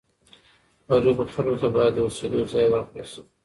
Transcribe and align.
غریبو 0.89 1.23
خلکو 1.35 1.57
ته 1.61 1.67
باید 1.75 1.93
د 1.95 1.99
اوسېدو 2.05 2.39
ځای 2.53 2.65
ورکړل 2.69 3.07
سي. 3.13 3.21